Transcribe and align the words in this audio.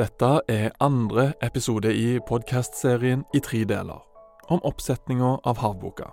Dette 0.00 0.40
er 0.48 0.70
andre 0.80 1.34
episode 1.44 1.90
i 1.92 2.14
podkastserien 2.24 3.20
i 3.36 3.40
tre 3.44 3.58
deler, 3.68 3.98
om 4.48 4.62
oppsetninga 4.64 5.34
av 5.44 5.58
Havboka. 5.60 6.06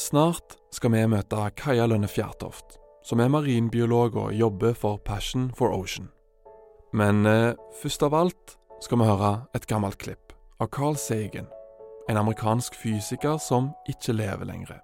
Snart 0.00 0.56
skal 0.74 0.90
vi 0.90 1.04
møte 1.12 1.44
Kaja 1.54 1.84
Lønne 1.86 2.08
Fjærtoft, 2.10 2.80
som 3.06 3.22
er 3.22 3.30
marinbiolog 3.30 4.16
og 4.18 4.34
jobber 4.34 4.74
for 4.74 4.98
Passion 5.06 5.52
for 5.54 5.70
Ocean. 5.76 6.08
Men 6.90 7.22
eh, 7.30 7.54
først 7.78 8.02
av 8.02 8.16
alt 8.18 8.56
skal 8.82 8.98
vi 8.98 9.08
høre 9.12 9.30
et 9.54 9.68
gammelt 9.70 10.00
klipp 10.02 10.34
av 10.58 10.72
Carl 10.74 10.98
Sagen, 10.98 11.46
en 12.10 12.18
amerikansk 12.18 12.74
fysiker 12.74 13.38
som 13.38 13.70
ikke 13.86 14.16
lever 14.18 14.50
lenger. 14.50 14.82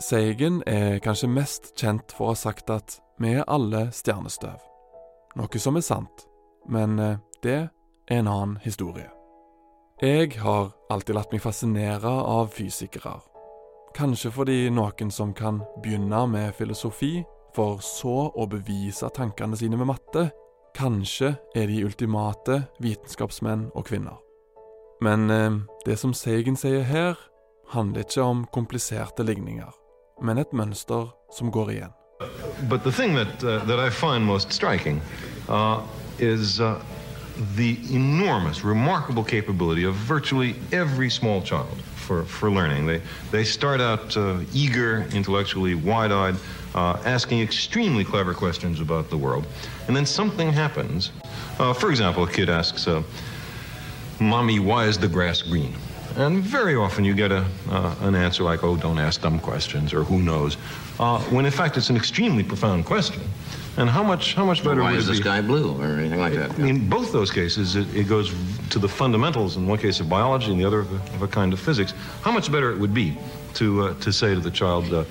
Sagen 0.00 0.62
er 0.64 1.02
kanskje 1.04 1.28
mest 1.28 1.74
kjent 1.76 2.16
for 2.16 2.30
å 2.30 2.32
ha 2.32 2.42
sagt 2.46 2.72
at 2.72 2.96
vi 3.20 3.36
er 3.36 3.44
alle 3.44 3.90
stjernestøv. 3.92 4.56
Noe 5.36 5.62
som 5.62 5.76
er 5.76 5.84
sant, 5.84 6.26
men 6.68 6.98
eh, 6.98 7.18
det 7.42 7.68
er 8.10 8.20
en 8.20 8.28
annen 8.28 8.58
historie. 8.64 9.10
Jeg 10.00 10.40
har 10.40 10.70
alltid 10.90 11.14
latt 11.14 11.32
meg 11.32 11.42
fascinere 11.44 12.08
av 12.08 12.54
fysikere. 12.56 13.18
Kanskje 13.96 14.30
fordi 14.32 14.58
noen 14.72 15.10
som 15.12 15.34
kan 15.36 15.60
begynne 15.82 16.24
med 16.30 16.54
filosofi, 16.56 17.20
for 17.54 17.82
så 17.82 18.30
å 18.30 18.46
bevise 18.46 19.08
tankene 19.12 19.58
sine 19.58 19.76
med 19.76 19.90
matte, 19.90 20.30
kanskje 20.78 21.34
er 21.58 21.66
de 21.66 21.82
ultimate 21.84 22.62
vitenskapsmenn 22.78 23.70
og 23.74 23.86
-kvinner. 23.88 24.16
Men 25.00 25.30
eh, 25.30 25.50
det 25.84 25.98
som 25.98 26.14
Seigen 26.14 26.56
sier 26.56 26.82
her, 26.82 27.18
handler 27.68 28.00
ikke 28.00 28.22
om 28.22 28.46
kompliserte 28.52 29.22
ligninger, 29.22 29.72
men 30.22 30.38
et 30.38 30.52
mønster 30.52 31.10
som 31.32 31.50
går 31.50 31.70
igjen. 31.70 31.92
But 32.68 32.82
the 32.84 32.92
thing 32.92 33.14
that, 33.16 33.42
uh, 33.44 33.64
that 33.66 33.78
I 33.78 33.90
find 33.90 34.24
most 34.24 34.52
striking 34.52 35.00
uh, 35.48 35.80
is 36.20 36.60
uh, 36.60 36.82
the 37.56 37.78
enormous, 37.90 38.64
remarkable 38.64 39.24
capability 39.24 39.84
of 39.84 39.94
virtually 39.94 40.54
every 40.72 41.10
small 41.10 41.40
child 41.42 41.80
for, 41.96 42.24
for 42.24 42.50
learning. 42.50 42.86
They, 42.86 43.00
they 43.30 43.44
start 43.44 43.80
out 43.80 44.16
uh, 44.16 44.40
eager, 44.52 45.06
intellectually 45.12 45.74
wide 45.74 46.12
eyed, 46.12 46.36
uh, 46.74 47.00
asking 47.04 47.40
extremely 47.40 48.04
clever 48.04 48.34
questions 48.34 48.80
about 48.80 49.10
the 49.10 49.16
world. 49.16 49.46
And 49.86 49.96
then 49.96 50.06
something 50.06 50.52
happens. 50.52 51.12
Uh, 51.58 51.72
for 51.72 51.90
example, 51.90 52.24
a 52.24 52.30
kid 52.30 52.48
asks, 52.48 52.86
uh, 52.86 53.02
Mommy, 54.20 54.58
why 54.58 54.84
is 54.84 54.98
the 54.98 55.08
grass 55.08 55.40
green? 55.40 55.74
And 56.16 56.42
very 56.42 56.74
often 56.74 57.04
you 57.04 57.14
get 57.14 57.30
a, 57.30 57.46
uh, 57.70 57.94
an 58.00 58.14
answer 58.14 58.42
like, 58.42 58.64
oh, 58.64 58.76
don't 58.76 58.98
ask 58.98 59.22
dumb 59.22 59.38
questions, 59.38 59.94
or 59.94 60.02
who 60.02 60.20
knows, 60.20 60.56
uh, 60.98 61.20
when 61.30 61.46
in 61.46 61.52
fact 61.52 61.76
it's 61.76 61.88
an 61.90 61.96
extremely 61.96 62.42
profound 62.42 62.84
question. 62.84 63.22
And 63.76 63.88
how 63.88 64.02
much, 64.02 64.34
how 64.34 64.44
much 64.44 64.64
better 64.64 64.82
Why 64.82 64.90
would 64.90 64.98
is 64.98 65.06
the 65.06 65.14
sky 65.14 65.40
blue 65.40 65.80
or 65.80 65.98
anything 65.98 66.18
like 66.18 66.34
that? 66.34 66.58
In 66.58 66.88
both 66.88 67.12
those 67.12 67.30
cases, 67.30 67.76
it, 67.76 67.94
it 67.94 68.08
goes 68.08 68.34
to 68.70 68.78
the 68.78 68.88
fundamentals, 68.88 69.56
in 69.56 69.66
one 69.66 69.78
case 69.78 70.00
of 70.00 70.08
biology, 70.08 70.50
in 70.50 70.58
the 70.58 70.64
other 70.64 70.80
of 70.80 70.92
a, 70.92 71.14
of 71.14 71.22
a 71.22 71.28
kind 71.28 71.52
of 71.52 71.60
physics. 71.60 71.94
How 72.22 72.32
much 72.32 72.50
better 72.50 72.72
it 72.72 72.78
would 72.78 72.92
be 72.92 73.16
to, 73.54 73.82
uh, 73.82 73.94
to 74.00 74.12
say 74.12 74.34
to 74.34 74.40
the 74.40 74.50
child, 74.50 74.92
uh, 74.92 75.04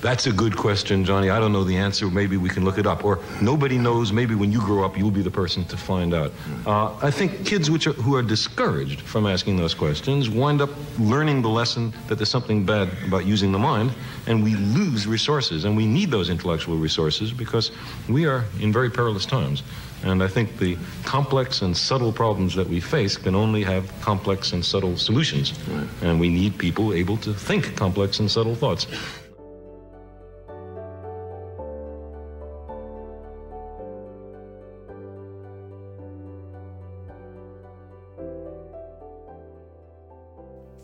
that's 0.00 0.26
a 0.26 0.32
good 0.32 0.56
question, 0.56 1.04
Johnny. 1.04 1.30
I 1.30 1.38
don't 1.38 1.52
know 1.52 1.64
the 1.64 1.76
answer. 1.76 2.06
Maybe 2.08 2.36
we 2.36 2.48
can 2.48 2.64
look 2.64 2.78
it 2.78 2.86
up. 2.86 3.04
Or 3.04 3.18
nobody 3.40 3.76
knows. 3.76 4.12
Maybe 4.12 4.34
when 4.34 4.50
you 4.50 4.60
grow 4.60 4.84
up, 4.84 4.96
you'll 4.96 5.10
be 5.10 5.22
the 5.22 5.30
person 5.30 5.64
to 5.66 5.76
find 5.76 6.14
out. 6.14 6.32
Uh, 6.66 6.96
I 7.02 7.10
think 7.10 7.44
kids 7.44 7.70
which 7.70 7.86
are, 7.86 7.92
who 7.92 8.14
are 8.14 8.22
discouraged 8.22 9.00
from 9.02 9.26
asking 9.26 9.56
those 9.56 9.74
questions 9.74 10.30
wind 10.30 10.62
up 10.62 10.70
learning 10.98 11.42
the 11.42 11.48
lesson 11.48 11.92
that 12.08 12.16
there's 12.16 12.30
something 12.30 12.64
bad 12.64 12.88
about 13.06 13.26
using 13.26 13.52
the 13.52 13.58
mind, 13.58 13.92
and 14.26 14.42
we 14.42 14.54
lose 14.56 15.06
resources. 15.06 15.64
And 15.64 15.76
we 15.76 15.86
need 15.86 16.10
those 16.10 16.30
intellectual 16.30 16.76
resources 16.76 17.32
because 17.32 17.70
we 18.08 18.26
are 18.26 18.44
in 18.60 18.72
very 18.72 18.90
perilous 18.90 19.26
times. 19.26 19.62
And 20.02 20.22
I 20.22 20.28
think 20.28 20.56
the 20.56 20.78
complex 21.04 21.60
and 21.60 21.76
subtle 21.76 22.12
problems 22.12 22.54
that 22.54 22.66
we 22.66 22.80
face 22.80 23.18
can 23.18 23.34
only 23.34 23.62
have 23.64 23.92
complex 24.00 24.52
and 24.54 24.64
subtle 24.64 24.96
solutions. 24.96 25.58
And 26.00 26.18
we 26.18 26.30
need 26.30 26.56
people 26.56 26.94
able 26.94 27.18
to 27.18 27.34
think 27.34 27.76
complex 27.76 28.18
and 28.18 28.30
subtle 28.30 28.54
thoughts. 28.54 28.86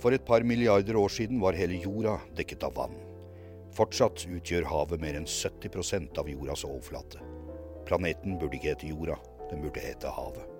For 0.00 0.12
et 0.12 0.24
par 0.28 0.44
milliarder 0.44 0.96
år 1.00 1.08
siden 1.08 1.40
var 1.40 1.56
hele 1.56 1.78
jorda 1.80 2.18
dekket 2.36 2.66
av 2.68 2.74
vann. 2.76 2.96
Fortsatt 3.76 4.26
utgjør 4.28 4.68
havet 4.68 5.00
mer 5.00 5.16
enn 5.18 5.28
70% 5.28 6.20
av 6.20 6.28
jordas 6.28 6.64
overflate. 6.68 7.20
Planeten 7.88 8.36
burde 8.40 8.58
ikke 8.58 8.74
hete 8.74 8.90
jorda, 8.90 9.16
den 9.50 9.64
burde 9.64 9.82
hete 9.84 10.12
havet. 10.12 10.52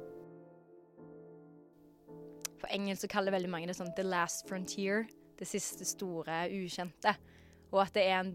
På 2.61 2.69
engelsk 2.73 3.05
så 3.05 3.13
kaller 3.13 3.35
veldig 3.37 3.53
mange 3.53 3.69
det 3.69 3.77
sånn 3.77 3.93
'the 3.95 4.05
last 4.05 4.49
frontier', 4.49 5.07
det 5.37 5.49
siste 5.49 5.85
store 5.85 6.49
ukjente. 6.49 7.13
Og 7.73 7.83
at 7.83 7.93
det 7.93 8.05
er 8.09 8.21
en, 8.21 8.33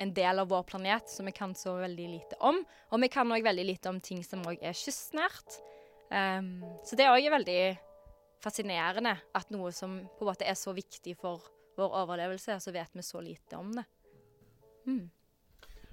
en 0.00 0.12
del 0.12 0.38
av 0.38 0.48
vår 0.48 0.64
planet 0.68 1.08
som 1.08 1.26
vi 1.26 1.32
kan 1.32 1.54
så 1.54 1.78
veldig 1.80 2.08
lite 2.08 2.36
om. 2.40 2.60
Og 2.92 3.00
vi 3.00 3.08
kan 3.08 3.32
òg 3.32 3.42
veldig 3.42 3.64
lite 3.64 3.88
om 3.88 4.00
ting 4.00 4.22
som 4.24 4.44
òg 4.44 4.58
er 4.60 4.76
kystnært. 4.76 5.60
Um, 6.10 6.64
så 6.84 6.96
det 6.96 7.04
er 7.04 7.16
òg 7.16 7.30
veldig 7.32 7.60
fascinerende 8.42 9.14
at 9.34 9.54
noe 9.54 9.72
som 9.74 10.00
på 10.18 10.24
en 10.24 10.30
måte 10.30 10.46
er 10.48 10.58
så 10.58 10.74
viktig 10.76 11.16
for 11.18 11.46
vår 11.78 11.96
overlevelse, 12.02 12.58
så 12.60 12.74
vet 12.74 12.94
vi 12.94 13.04
så 13.06 13.22
lite 13.22 13.58
om 13.58 13.72
det. 13.74 13.84
Mm. 14.86 15.06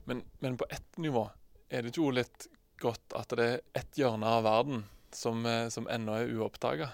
Men, 0.05 0.21
men 0.39 0.57
på 0.57 0.67
ett 0.69 0.97
nivå 1.01 1.25
er 1.69 1.81
det 1.81 1.93
ikke 1.93 2.05
også 2.05 2.19
litt 2.19 2.47
godt 2.81 3.15
at 3.17 3.33
det 3.37 3.47
er 3.47 3.63
ett 3.81 3.97
hjørne 3.97 4.29
av 4.37 4.45
verden 4.45 4.85
som, 5.15 5.45
eh, 5.49 5.67
som 5.73 5.89
ennå 5.89 6.19
er 6.19 6.33
uoppdaga? 6.35 6.91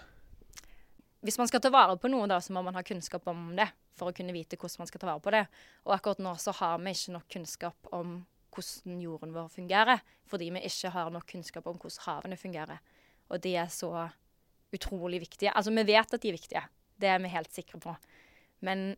hvis 1.21 1.37
man 1.37 1.47
skal 1.47 1.61
ta 1.61 1.69
vare 1.69 1.97
på 2.01 2.09
noe, 2.09 2.25
da, 2.29 2.39
så 2.41 2.53
må 2.53 2.63
man 2.65 2.75
ha 2.75 2.83
kunnskap 2.83 3.27
om 3.29 3.51
det 3.57 3.67
for 3.97 4.09
å 4.09 4.15
kunne 4.15 4.33
vite 4.33 4.57
hvordan 4.57 4.81
man 4.81 4.89
skal 4.89 5.03
ta 5.03 5.09
vare 5.11 5.21
på 5.21 5.33
det. 5.35 5.43
Og 5.85 5.93
akkurat 5.93 6.21
nå 6.23 6.33
så 6.41 6.53
har 6.57 6.79
vi 6.81 6.93
ikke 6.95 7.13
nok 7.15 7.27
kunnskap 7.35 7.91
om 7.93 8.15
hvordan 8.51 9.03
jorden 9.03 9.35
vår 9.35 9.51
fungerer, 9.53 10.01
fordi 10.27 10.49
vi 10.55 10.63
ikke 10.67 10.91
har 10.95 11.13
nok 11.13 11.27
kunnskap 11.29 11.69
om 11.69 11.77
hvordan 11.77 12.05
havene 12.07 12.39
fungerer. 12.41 12.81
Og 13.29 13.43
de 13.43 13.53
er 13.55 13.69
så 13.71 13.91
utrolig 14.75 15.21
viktige. 15.25 15.53
Altså, 15.55 15.73
vi 15.75 15.85
vet 15.87 16.13
at 16.13 16.21
de 16.21 16.31
er 16.31 16.37
viktige, 16.37 16.63
det 17.01 17.09
er 17.11 17.21
vi 17.23 17.31
helt 17.33 17.53
sikre 17.53 17.79
på. 17.81 17.95
Men 18.65 18.91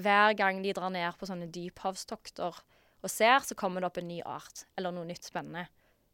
hver 0.00 0.34
gang 0.38 0.62
de 0.64 0.74
drar 0.76 0.92
ned 0.92 1.18
på 1.18 1.28
sånne 1.28 1.50
dyphavstokter 1.52 2.60
og 3.00 3.10
ser, 3.10 3.40
så 3.44 3.56
kommer 3.58 3.82
det 3.82 3.90
opp 3.90 4.00
en 4.00 4.08
ny 4.10 4.20
art 4.26 4.64
eller 4.78 4.94
noe 4.94 5.08
nytt 5.08 5.26
spennende. 5.28 5.66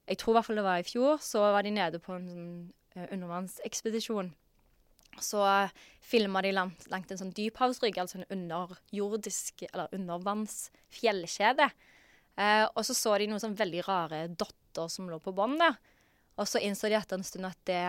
Jeg 0.06 0.20
tror 0.20 0.34
i 0.34 0.38
hvert 0.38 0.48
fall 0.48 0.60
det 0.60 0.66
var 0.66 0.80
i 0.80 0.86
fjor, 0.86 1.22
så 1.22 1.42
var 1.54 1.66
de 1.66 1.74
nede 1.74 2.00
på 2.02 2.14
en 2.14 2.28
sånn 2.30 2.50
eh, 2.94 3.08
undervannsekspedisjon. 3.10 4.30
Så 5.22 5.42
filma 6.04 6.42
de 6.44 6.52
langt, 6.54 6.86
langt 6.92 7.10
en 7.10 7.20
sånn 7.20 7.34
dyphavsrygg, 7.34 7.98
altså 7.98 8.20
en 8.20 8.30
underjordisk 8.36 9.64
eller 9.72 9.92
undervannsfjellkjede. 9.96 11.70
Eh, 12.36 12.64
og 12.68 12.82
så 12.86 12.94
så 12.94 13.16
de 13.18 13.30
noen 13.30 13.42
sånn 13.42 13.58
veldig 13.58 13.82
rare 13.88 14.26
dotter 14.28 14.90
som 14.92 15.08
lå 15.10 15.18
på 15.24 15.34
bånn 15.34 15.56
der. 15.60 15.78
Og 16.36 16.48
så 16.48 16.60
innså 16.62 16.90
de 16.92 16.98
etter 16.98 17.18
en 17.18 17.26
stund 17.26 17.48
at 17.48 17.58
det, 17.68 17.82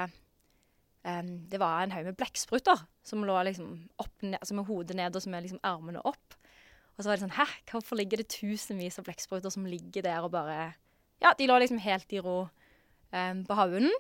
em, 1.04 1.32
det 1.50 1.60
var 1.62 1.84
en 1.84 1.94
haug 1.94 2.08
med 2.10 2.18
blekkspruter 2.20 2.86
som 3.06 3.26
lå 3.26 3.38
liksom 3.48 3.88
opp 4.02 4.26
altså 4.28 4.58
med 4.58 4.68
hodet 4.68 4.98
ned 4.98 5.16
og 5.16 5.28
med 5.32 5.46
liksom 5.46 5.64
armene 5.64 6.04
opp. 6.08 6.38
Og 6.98 7.04
så 7.04 7.10
var 7.10 7.18
det 7.18 7.28
sånn 7.28 7.38
Hæ, 7.38 7.46
hvorfor 7.70 8.00
ligger 8.00 8.22
det 8.22 8.32
tusenvis 8.34 8.98
av 9.00 9.06
blekkspruter 9.08 9.54
som 9.54 9.68
ligger 9.70 10.06
der 10.06 10.26
og 10.26 10.34
bare 10.34 10.74
Ja, 11.22 11.34
de 11.38 11.48
lå 11.50 11.58
liksom 11.62 11.82
helt 11.82 12.14
i 12.14 12.22
ro 12.22 12.48
um, 12.48 13.44
på 13.46 13.58
havbunnen. 13.58 13.94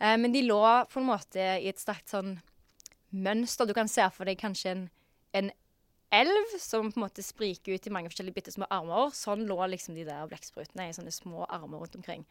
Um, 0.00 0.24
men 0.24 0.32
de 0.34 0.44
lå 0.44 0.62
på 0.90 1.00
en 1.00 1.08
måte 1.08 1.44
i 1.60 1.68
et 1.70 1.80
sterkt 1.80 2.12
sånn 2.12 2.38
mønster. 3.12 3.68
Du 3.68 3.76
kan 3.76 3.88
se 3.88 4.04
for 4.12 4.28
deg 4.28 4.40
kanskje 4.40 4.72
en, 4.72 4.86
en 5.36 5.52
elv 6.12 6.56
som 6.60 6.90
på 6.92 7.00
en 7.00 7.06
måte 7.06 7.24
spriker 7.24 7.76
ut 7.76 7.86
i 7.88 7.92
mange 7.92 8.12
forskjellige 8.12 8.36
bitte 8.36 8.54
små 8.54 8.68
armer. 8.72 9.12
Sånn 9.16 9.46
lå 9.48 9.58
liksom 9.72 9.96
de 9.96 10.04
der 10.08 10.28
blekksprutene 10.28 10.88
i 10.88 10.96
sånne 10.96 11.12
små 11.14 11.46
armer 11.48 11.84
rundt 11.84 11.96
omkring. 12.00 12.26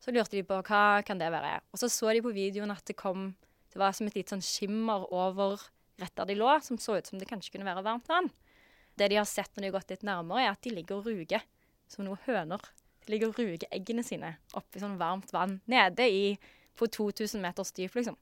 Så 0.00 0.14
lurte 0.14 0.38
de 0.38 0.46
på 0.46 0.58
hva 0.64 1.02
kan 1.06 1.20
det 1.20 1.28
være. 1.30 1.58
Og 1.70 1.82
så 1.82 1.90
så 1.92 2.14
de 2.14 2.24
på 2.24 2.34
videoen 2.34 2.72
at 2.74 2.86
det 2.88 2.98
kom 2.98 3.32
Det 3.70 3.78
var 3.80 3.94
som 3.94 4.08
et 4.08 4.16
lite 4.18 4.34
sånn 4.34 4.44
skimmer 4.44 5.06
over 5.14 5.60
rett 6.00 6.14
der 6.16 6.30
de 6.30 6.36
lå, 6.38 6.50
som 6.64 6.78
så 6.80 6.98
ut 6.98 7.10
som 7.10 7.20
det 7.20 7.28
kanskje 7.30 7.54
kunne 7.54 7.68
være 7.68 7.84
varmt 7.86 8.08
vann. 8.10 8.30
Det 8.98 9.10
de 9.12 9.18
har 9.20 9.28
sett 9.28 9.52
når 9.54 9.62
de 9.62 9.70
har 9.70 9.76
gått 9.78 9.92
litt 9.94 10.06
nærmere, 10.06 10.44
er 10.44 10.54
at 10.54 10.62
de 10.64 10.72
ligger 10.74 11.00
og 11.00 11.10
ruger 11.10 11.44
som 11.90 12.06
noen 12.06 12.20
høner. 12.26 12.62
De 13.04 13.14
ligger 13.14 13.30
og 13.30 13.38
ruger 13.40 13.68
eggene 13.72 14.04
sine 14.06 14.34
oppi 14.58 14.82
sånn 14.82 14.98
varmt 15.00 15.32
vann 15.34 15.60
nede 15.70 16.08
i 16.08 16.24
på 16.78 16.88
2000 16.88 17.42
meters 17.42 17.72
dyp, 17.76 17.94
liksom. 17.96 18.16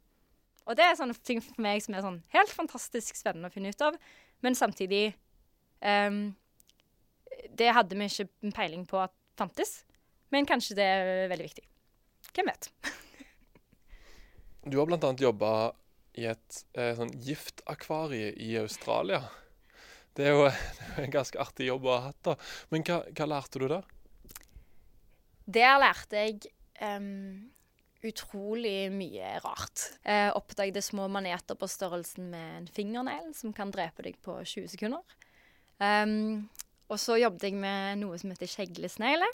Og 0.68 0.76
det 0.76 0.84
er 0.84 0.98
sånne 0.98 1.16
ting 1.24 1.40
for 1.40 1.62
meg 1.64 1.80
som 1.80 1.96
er 1.96 2.04
sånn 2.04 2.20
helt 2.34 2.52
fantastisk 2.52 3.16
spennende 3.16 3.48
å 3.48 3.54
finne 3.54 3.72
ut 3.72 3.84
av, 3.84 3.96
men 4.44 4.58
samtidig 4.58 5.14
um, 5.80 6.36
Det 7.58 7.72
hadde 7.72 7.96
vi 7.96 8.08
ikke 8.10 8.52
peiling 8.54 8.84
på 8.88 9.00
at 9.00 9.14
fantes, 9.38 9.82
men 10.34 10.46
kanskje 10.46 10.76
det 10.76 10.84
er 10.84 11.28
veldig 11.30 11.48
viktig. 11.48 11.64
Hvem 12.34 12.50
vet? 12.50 12.72
Du 14.64 14.78
har 14.78 14.88
bl.a. 14.88 15.12
jobba 15.18 15.52
i 16.18 16.26
et 16.30 16.62
eh, 16.74 16.94
sånn 16.98 17.12
giftakvarie 17.22 18.32
i 18.42 18.54
Australia. 18.60 19.22
Det 20.18 20.26
er 20.26 20.34
jo 20.34 20.48
en 20.98 21.12
ganske 21.14 21.38
artig 21.38 21.68
jobb 21.68 21.86
å 21.86 21.94
ha 21.94 22.08
hatt. 22.08 22.18
da. 22.26 22.34
Men 22.72 22.82
hva, 22.88 23.02
hva 23.14 23.28
lærte 23.30 23.62
du 23.62 23.68
der? 23.70 23.86
Der 25.46 25.76
lærte 25.78 26.24
jeg 26.24 26.50
um, 26.82 27.46
utrolig 28.02 28.90
mye 28.92 29.36
rart. 29.44 29.84
Jeg 30.02 30.34
oppdaget 30.34 30.84
små 30.84 31.06
maneter 31.12 31.54
på 31.58 31.68
størrelsen 31.70 32.32
med 32.34 32.56
en 32.56 32.66
fingernegl 32.74 33.30
som 33.38 33.54
kan 33.54 33.70
drepe 33.74 34.04
deg 34.08 34.18
på 34.26 34.40
20 34.42 34.72
sekunder. 34.74 35.06
Um, 35.78 36.48
og 36.90 36.98
så 36.98 37.20
jobbet 37.20 37.48
jeg 37.48 37.60
med 37.60 38.02
noe 38.02 38.18
som 38.18 38.34
heter 38.34 38.50
kjeglesnegle. 38.50 39.28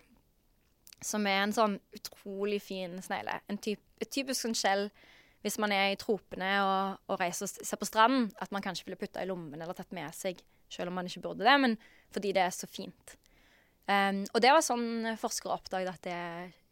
Som 1.05 1.27
er 1.29 1.43
en 1.43 1.57
sånn 1.57 1.79
utrolig 1.97 2.61
fin 2.65 2.97
snegle. 3.05 3.41
En 3.49 3.61
typ, 3.61 3.81
et 4.05 4.13
typisk 4.13 4.45
sånn 4.45 4.57
skjell 4.59 4.89
hvis 5.45 5.59
man 5.61 5.75
er 5.77 5.93
i 5.93 5.99
tropene 6.01 6.51
og, 6.65 7.01
og 7.13 7.21
reiser 7.21 7.45
og 7.45 7.69
ser 7.69 7.81
på 7.81 7.89
stranden, 7.89 8.31
at 8.41 8.53
man 8.55 8.65
kanskje 8.65 8.89
ville 8.89 8.99
putta 9.01 9.21
i 9.21 9.29
lommen 9.29 9.61
eller 9.61 9.77
tatt 9.77 9.93
med 9.93 10.09
seg, 10.17 10.41
selv 10.73 10.89
om 10.89 10.97
man 10.97 11.11
ikke 11.11 11.27
burde 11.27 11.45
det, 11.45 11.57
men 11.61 11.77
fordi 12.15 12.33
det 12.33 12.47
er 12.47 12.55
så 12.55 12.69
fint. 12.71 13.17
Um, 13.85 14.23
og 14.33 14.41
det 14.41 14.55
var 14.55 14.65
sånn 14.65 15.11
forskere 15.21 15.53
oppdaget 15.59 15.93
at 15.93 16.07
det 16.07 16.21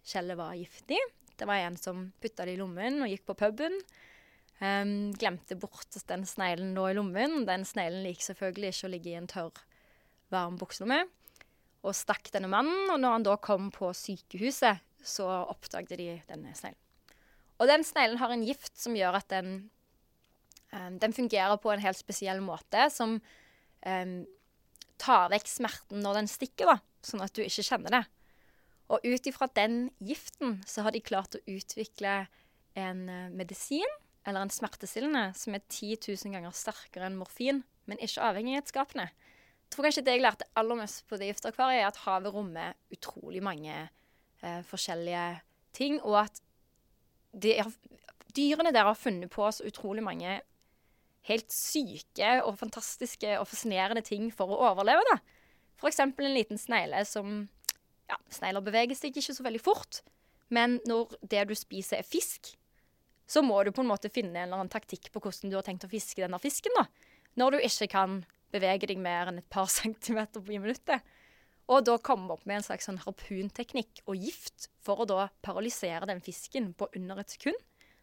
skjellet 0.08 0.38
var 0.38 0.56
giftig. 0.56 0.96
Det 1.36 1.48
var 1.48 1.60
en 1.60 1.76
som 1.76 2.06
putta 2.22 2.46
det 2.48 2.56
i 2.56 2.60
lommen 2.60 3.02
og 3.04 3.12
gikk 3.12 3.26
på 3.28 3.36
puben. 3.44 3.76
Um, 4.62 5.12
glemte 5.20 5.58
bort 5.60 5.92
at 5.98 6.06
den 6.08 6.24
sneglen 6.28 6.72
lå 6.76 6.88
i 6.88 6.96
lommen. 6.96 7.42
Den 7.48 7.66
sneglen 7.68 8.06
liker 8.06 8.30
selvfølgelig 8.30 8.72
ikke 8.72 8.88
å 8.88 8.92
ligge 8.94 9.12
i 9.12 9.18
en 9.20 9.28
tørr, 9.28 9.60
varm 10.32 10.56
bukselomme. 10.60 11.02
Og 11.84 11.98
stakk 11.98 12.30
denne 12.32 12.48
mannen, 12.48 12.86
og 12.94 13.02
når 13.02 13.18
han 13.18 13.28
da 13.28 13.36
kom 13.42 13.68
på 13.74 13.92
sykehuset, 13.96 14.80
så 15.04 15.28
oppdaget 15.50 15.98
de 15.98 16.08
denne 16.30 16.54
sneglen. 16.56 16.81
Og 17.60 17.68
den 17.70 17.84
sneglen 17.86 18.20
har 18.20 18.32
en 18.32 18.44
gift 18.46 18.74
som 18.78 18.96
gjør 18.96 19.18
at 19.20 19.28
den, 19.32 19.70
um, 20.72 20.98
den 21.02 21.14
fungerer 21.16 21.58
på 21.60 21.72
en 21.72 21.82
helt 21.84 21.98
spesiell 21.98 22.42
måte, 22.44 22.88
som 22.94 23.18
um, 23.18 24.16
tar 25.02 25.30
vekk 25.32 25.50
smerten 25.50 26.02
når 26.04 26.22
den 26.22 26.30
stikker, 26.30 26.72
da, 26.72 26.78
sånn 27.04 27.24
at 27.24 27.34
du 27.36 27.42
ikke 27.44 27.66
kjenner 27.66 27.98
det. 27.98 28.04
Og 28.92 29.04
ut 29.06 29.28
ifra 29.28 29.48
den 29.56 29.86
giften 30.04 30.58
så 30.68 30.84
har 30.86 30.94
de 30.94 31.04
klart 31.04 31.38
å 31.38 31.44
utvikle 31.50 32.24
en 32.78 33.04
uh, 33.08 33.28
medisin, 33.32 33.88
eller 34.22 34.44
en 34.44 34.54
smertestillende, 34.54 35.32
som 35.34 35.56
er 35.56 35.64
10 35.66 35.98
000 36.06 36.34
ganger 36.36 36.54
sterkere 36.54 37.08
enn 37.08 37.18
morfin, 37.18 37.62
men 37.90 37.98
ikke 38.02 38.22
avhengighetsskapende. 38.22 39.08
Jeg 39.10 39.74
tror 39.74 39.88
kanskje 39.88 40.04
det 40.06 40.14
jeg 40.14 40.22
lærte 40.22 40.46
aller 40.60 40.78
mest 40.78 41.02
på 41.08 41.18
det 41.18 41.30
giftakvariet, 41.30 41.82
er 41.82 41.88
at 41.88 42.02
havet 42.04 42.34
rommer 42.34 42.76
utrolig 42.92 43.42
mange 43.42 43.74
uh, 44.44 44.62
forskjellige 44.68 45.26
ting, 45.74 45.98
og 46.04 46.20
at 46.26 46.42
de, 47.32 47.56
dyrene 48.36 48.72
der 48.74 48.88
har 48.88 48.98
funnet 48.98 49.32
på 49.32 49.48
så 49.52 49.66
utrolig 49.68 50.04
mange 50.04 50.40
helt 51.28 51.54
syke 51.54 52.32
og 52.42 52.58
fantastiske 52.58 53.36
og 53.38 53.46
fascinerende 53.50 54.02
ting 54.04 54.30
for 54.34 54.50
å 54.50 54.62
overleve. 54.72 55.04
da. 55.12 55.20
F.eks. 55.78 56.00
en 56.02 56.34
liten 56.34 56.58
snegle 56.58 57.04
som 57.08 57.44
ja, 58.10 58.18
Snegler 58.30 58.64
beveger 58.64 58.98
seg 58.98 59.16
ikke 59.16 59.34
så 59.34 59.46
veldig 59.46 59.62
fort, 59.62 60.02
men 60.52 60.80
når 60.88 61.16
det 61.22 61.46
du 61.48 61.54
spiser, 61.56 62.02
er 62.02 62.06
fisk, 62.06 62.52
så 63.26 63.40
må 63.44 63.62
du 63.64 63.70
på 63.72 63.84
en 63.84 63.88
måte 63.88 64.10
finne 64.12 64.34
en 64.34 64.48
eller 64.50 64.60
annen 64.60 64.72
taktikk 64.72 65.08
på 65.14 65.22
hvordan 65.22 65.52
du 65.52 65.56
har 65.56 65.64
tenkt 65.66 65.86
å 65.86 65.90
fiske 65.90 66.20
denne 66.20 66.40
fisken. 66.42 66.74
da. 66.76 66.84
Når 67.40 67.54
du 67.54 67.62
ikke 67.62 67.88
kan 67.94 68.18
bevege 68.52 68.90
deg 68.90 69.00
mer 69.00 69.30
enn 69.30 69.40
et 69.40 69.50
par 69.52 69.70
centimeter 69.80 70.44
i 70.50 70.60
minuttet. 70.60 71.00
Og 71.72 71.84
da 71.86 71.96
komme 72.04 72.34
opp 72.34 72.44
med 72.44 72.58
en 72.58 72.66
slags 72.66 72.88
sånn 72.88 73.00
harpunteknikk 73.00 74.02
og 74.04 74.20
gift 74.20 74.68
for 74.84 75.02
å 75.02 75.08
da 75.08 75.28
paralysere 75.44 76.08
den 76.10 76.20
fisken 76.24 76.72
på 76.76 76.90
under 76.98 77.22
et 77.22 77.32
sekund. 77.32 77.56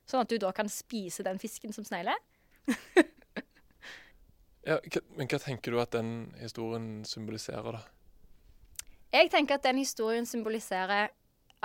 Sånn 0.09 0.23
at 0.23 0.31
du 0.31 0.39
da 0.41 0.49
kan 0.55 0.71
spise 0.73 1.25
den 1.25 1.37
fisken 1.41 1.75
som 1.75 1.85
snegler. 1.85 2.17
ja, 4.69 4.79
men 5.13 5.29
hva 5.29 5.41
tenker 5.43 5.75
du 5.75 5.81
at 5.83 5.93
den 5.93 6.31
historien 6.41 7.03
symboliserer, 7.05 7.77
da? 7.77 7.83
Jeg 9.13 9.29
tenker 9.33 9.57
at 9.57 9.65
den 9.65 9.81
historien 9.81 10.25
symboliserer 10.29 11.09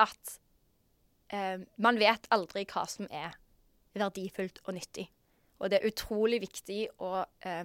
at 0.01 0.37
eh, 1.33 1.61
man 1.77 2.01
vet 2.01 2.29
aldri 2.33 2.65
hva 2.69 2.85
som 2.89 3.09
er 3.13 3.37
verdifullt 3.97 4.63
og 4.65 4.77
nyttig. 4.77 5.09
Og 5.61 5.71
det 5.71 5.81
er 5.81 5.89
utrolig 5.89 6.41
viktig 6.45 6.81
å 7.05 7.25
eh, 7.47 7.65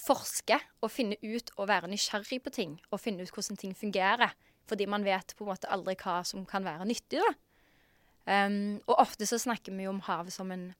forske 0.00 0.58
og 0.82 0.92
finne 0.92 1.18
ut 1.22 1.52
og 1.56 1.68
være 1.70 1.90
nysgjerrig 1.90 2.40
på 2.44 2.52
ting 2.54 2.76
og 2.90 3.00
finne 3.02 3.24
ut 3.24 3.32
hvordan 3.34 3.60
ting 3.60 3.74
fungerer. 3.76 4.34
Fordi 4.68 4.86
man 4.88 5.04
vet 5.04 5.34
på 5.36 5.44
en 5.44 5.52
måte 5.52 5.70
aldri 5.72 5.96
hva 6.00 6.22
som 6.24 6.46
kan 6.48 6.64
være 6.64 6.86
nyttig. 6.88 7.20
Um, 8.24 8.80
og 8.88 8.96
ofte 9.02 9.26
så 9.28 9.36
snakker 9.40 9.74
vi 9.76 9.86
om 9.90 10.00
havet 10.06 10.32
som 10.32 10.52
en 10.54 10.70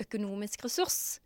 økonomisk 0.00 0.66
ressurs. 0.66 1.20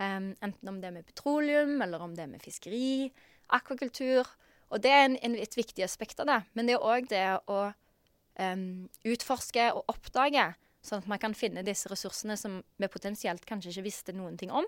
Um, 0.00 0.32
enten 0.42 0.70
om 0.70 0.80
det 0.80 0.88
er 0.88 0.96
med 0.96 1.06
petroleum, 1.06 1.76
eller 1.82 2.02
om 2.02 2.16
det 2.16 2.24
er 2.24 2.32
med 2.32 2.42
fiskeri, 2.42 3.12
akvakultur. 3.54 4.26
Og 4.70 4.82
det 4.82 4.90
er 4.90 5.04
en, 5.06 5.16
en, 5.22 5.36
et 5.38 5.56
viktig 5.56 5.84
aspekt 5.86 6.22
av 6.22 6.30
det. 6.30 6.40
Men 6.54 6.66
det 6.66 6.76
er 6.76 6.88
òg 6.90 7.06
det 7.10 7.22
å 7.50 7.60
um, 7.70 8.66
utforske 9.06 9.70
og 9.76 9.94
oppdage, 9.94 10.48
sånn 10.82 11.04
at 11.04 11.10
man 11.10 11.22
kan 11.22 11.36
finne 11.36 11.62
disse 11.66 11.90
ressursene 11.92 12.38
som 12.40 12.62
vi 12.80 12.90
potensielt 12.90 13.46
kanskje 13.46 13.74
ikke 13.74 13.86
visste 13.86 14.16
noen 14.16 14.38
ting 14.40 14.50
om. 14.50 14.66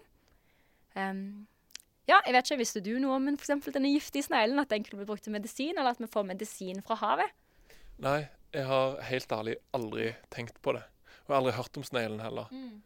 Um, 0.95 1.49
ja, 2.13 2.21
jeg 2.27 2.37
vet 2.37 2.51
ikke, 2.51 2.61
Visste 2.61 2.85
du 2.85 2.93
noe 3.01 3.17
om 3.17 3.29
for 3.41 3.75
denne 3.75 3.91
giftige 3.93 4.27
sneglen? 4.27 4.61
At 4.63 4.71
den 4.71 4.85
kunne 4.85 5.03
bli 5.03 5.09
brukt 5.09 5.25
til 5.25 5.35
medisin, 5.35 5.75
eller 5.77 5.97
at 5.97 6.01
vi 6.03 6.11
får 6.11 6.29
medisin 6.29 6.83
fra 6.85 6.99
havet? 7.01 7.35
Nei, 8.03 8.27
jeg 8.53 8.67
har 8.69 8.99
helt 9.09 9.33
ærlig 9.33 9.57
aldri 9.73 10.13
tenkt 10.31 10.61
på 10.63 10.75
det. 10.77 10.83
Og 11.23 11.29
jeg 11.29 11.35
har 11.35 11.41
aldri 11.41 11.59
hørt 11.59 11.79
om 11.79 11.87
sneglen 11.87 12.21
heller. 12.21 12.51
Mm. 12.51 12.83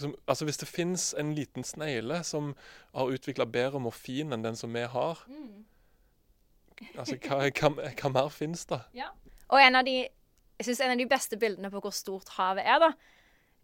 Som, 0.00 0.14
altså 0.26 0.46
Hvis 0.48 0.60
det 0.62 0.68
fins 0.68 1.10
en 1.18 1.34
liten 1.34 1.64
snegle 1.64 2.22
som 2.24 2.54
har 2.94 3.10
utvikla 3.12 3.44
bedre 3.44 3.82
morfin 3.84 4.32
enn 4.32 4.46
den 4.46 4.56
som 4.56 4.72
vi 4.72 4.86
har 4.88 5.18
mm. 5.28 5.66
Altså, 6.96 7.18
hva, 7.20 7.42
hva, 7.44 7.90
hva 7.92 8.08
mer 8.08 8.30
fins 8.32 8.64
da? 8.64 8.78
Ja. 8.96 9.10
Og 9.52 9.60
en 9.60 9.76
av 9.76 9.84
de 9.84 9.98
jeg 10.60 10.64
synes 10.64 10.80
en 10.84 10.92
av 10.92 11.00
de 11.00 11.08
beste 11.08 11.36
bildene 11.40 11.70
på 11.72 11.80
hvor 11.80 11.92
stort 11.96 12.28
havet 12.36 12.66
er, 12.68 12.82
da, 12.82 12.88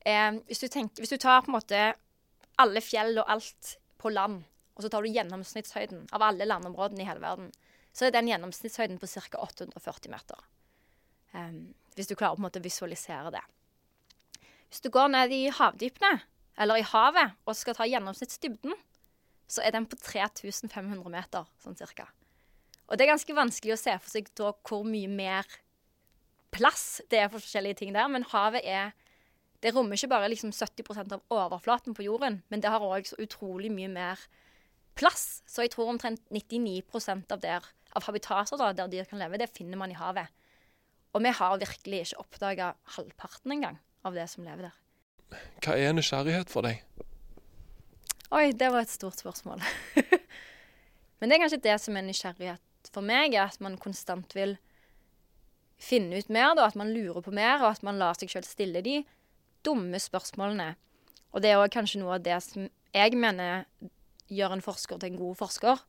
er 0.01 0.39
hvis 0.49 0.63
du, 0.63 0.69
tenker, 0.73 1.03
hvis 1.03 1.13
du 1.13 1.19
tar 1.21 1.43
på 1.45 1.51
en 1.51 1.57
måte 1.59 1.81
alle 2.61 2.81
fjell 2.81 3.19
og 3.21 3.33
alt 3.35 3.75
på 4.07 4.15
land, 4.15 4.45
og 4.77 4.85
så 4.85 4.93
tar 4.93 5.03
du 5.03 5.11
gjennomsnittshøyden 5.11 6.07
av 6.15 6.25
alle 6.25 6.47
landområdene 6.47 7.03
i 7.03 7.09
hele 7.09 7.25
verden, 7.25 7.51
så 7.97 8.07
er 8.07 8.15
den 8.15 8.29
gjennomsnittshøyden 8.29 9.01
på 9.01 9.09
ca. 9.09 9.41
840 9.41 10.13
meter. 10.13 10.43
Um, 11.33 11.75
hvis 11.97 12.11
du 12.11 12.15
klarer 12.15 12.37
på 12.37 12.43
en 12.43 12.47
måte 12.47 12.61
å 12.61 12.65
visualisere 12.65 13.33
det. 13.35 13.45
Hvis 14.69 14.85
du 14.85 14.91
går 14.93 15.09
ned 15.15 15.33
i 15.33 15.47
havdypene, 15.55 16.21
eller 16.61 16.81
i 16.81 16.85
havet, 16.85 17.37
og 17.45 17.57
skal 17.57 17.77
ta 17.77 17.87
gjennomsnittsdybden, 17.89 18.77
så 19.49 19.63
er 19.63 19.75
den 19.77 19.87
på 19.89 19.99
3500 20.01 21.13
meter, 21.13 21.49
sånn 21.63 21.77
cirka. 21.79 22.09
Og 22.87 22.97
det 22.97 23.07
er 23.07 23.15
ganske 23.15 23.37
vanskelig 23.37 23.75
å 23.75 23.81
se 23.81 23.95
for 24.03 24.13
seg 24.13 24.29
da 24.39 24.53
hvor 24.67 24.85
mye 24.87 25.11
mer 25.11 25.49
plass 26.55 27.03
det 27.11 27.21
er 27.21 27.31
for 27.31 27.43
forskjellige 27.43 27.81
ting 27.83 27.97
der, 27.97 28.09
men 28.13 28.27
havet 28.31 28.65
er 28.65 28.93
det 29.65 29.73
rommer 29.75 29.97
ikke 29.97 30.11
bare 30.13 30.29
liksom 30.33 30.53
70% 30.53 31.15
av 31.17 31.23
overflaten 31.33 31.97
på 31.97 32.05
jorden, 32.07 32.43
men 32.53 32.63
det 32.63 32.73
har 32.73 32.85
òg 32.85 33.09
så 33.09 33.19
utrolig 33.23 33.71
mye 33.73 33.89
mer 33.93 34.21
plass. 34.99 35.43
Så 35.49 35.65
jeg 35.65 35.73
tror 35.75 35.93
omtrent 35.93 36.23
99% 36.33 37.33
av, 37.33 37.41
der, 37.43 37.65
av 37.97 38.09
habitater 38.09 38.61
da, 38.61 38.73
der 38.77 38.91
dyr 38.93 39.09
kan 39.09 39.21
leve, 39.23 39.41
det 39.41 39.53
finner 39.57 39.81
man 39.81 39.93
i 39.93 39.99
havet. 39.99 40.33
Og 41.17 41.25
vi 41.25 41.33
har 41.33 41.61
virkelig 41.63 42.03
ikke 42.05 42.23
oppdaga 42.25 42.73
halvparten 42.97 43.57
engang 43.57 43.81
av 44.05 44.17
det 44.17 44.29
som 44.33 44.45
lever 44.45 44.69
der. 44.69 44.77
Hva 45.65 45.75
er 45.81 45.97
nysgjerrighet 45.97 46.53
for 46.53 46.67
deg? 46.67 46.83
Oi, 48.35 48.51
det 48.59 48.69
var 48.75 48.85
et 48.85 48.93
stort 48.93 49.19
spørsmål. 49.23 49.63
Men 51.19 51.31
det 51.31 51.37
er 51.37 51.43
kanskje 51.45 51.65
det 51.65 51.77
som 51.83 51.97
er 51.97 52.05
nysgjerrighet 52.07 52.91
for 52.93 53.07
meg, 53.07 53.35
er 53.35 53.49
at 53.49 53.61
man 53.65 53.79
konstant 53.81 54.37
vil 54.37 54.57
finne 55.81 56.21
ut 56.21 56.31
mer, 56.33 56.55
da, 56.57 56.67
at 56.69 56.79
man 56.79 56.93
lurer 56.93 57.25
på 57.25 57.35
mer, 57.35 57.61
og 57.63 57.71
at 57.73 57.85
man 57.87 57.99
lar 58.01 58.17
seg 58.19 58.33
selv 58.33 58.49
stille 58.49 58.83
de 58.85 59.01
dumme 59.67 60.01
spørsmålene. 60.01 60.73
Og 61.35 61.43
det 61.43 61.53
er 61.53 61.61
òg 61.61 61.75
kanskje 61.75 62.01
noe 62.01 62.17
av 62.17 62.25
det 62.25 62.39
som 62.45 62.69
jeg 62.97 63.19
mener 63.19 63.67
gjør 64.33 64.57
en 64.57 64.65
forsker 64.65 65.01
til 65.01 65.13
en 65.13 65.21
god 65.21 65.37
forsker. 65.43 65.83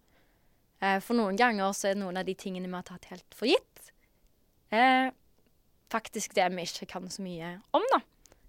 Eh, 0.84 1.00
for 1.02 1.18
noen 1.18 1.38
ganger 1.40 1.74
så 1.74 1.92
er 1.92 2.00
noen 2.00 2.20
av 2.20 2.28
de 2.28 2.36
tingene 2.38 2.70
vi 2.70 2.78
har 2.78 2.86
tatt 2.86 3.10
helt 3.12 3.38
for 3.38 3.50
gitt, 3.50 3.92
eh, 4.70 5.10
faktisk 5.94 6.36
det 6.38 6.46
vi 6.54 6.68
ikke 6.68 6.90
kan 6.94 7.10
så 7.10 7.24
mye 7.26 7.56
om, 7.74 7.86
da. 7.94 8.02